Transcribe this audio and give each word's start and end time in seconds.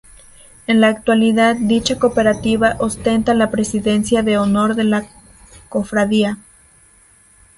En 0.65 0.81
la 0.81 0.87
actualidad, 0.87 1.55
dicha 1.55 1.99
Cooperativa 1.99 2.75
ostenta 2.79 3.35
la 3.35 3.51
presidencia 3.51 4.23
de 4.23 4.35
honor 4.39 4.73
de 4.73 4.83
la 4.85 5.07
cofradía. 5.69 6.39